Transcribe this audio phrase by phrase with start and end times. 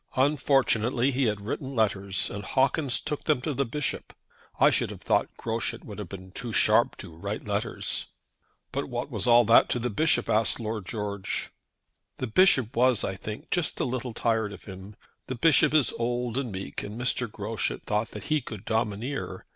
[0.15, 4.13] Unfortunately he had written letters, and Hawkins took them to the Bishop.
[4.59, 8.07] I should have thought Groschut would have been too sharp to write letters."
[8.71, 11.51] "But what was all that to the Bishop?" asked Lord George.
[12.17, 14.95] "The Bishop was, I think, just a little tired of him.
[15.27, 17.31] The Bishop is old and meek, and Mr.
[17.31, 19.45] Groschut thought that he could domineer.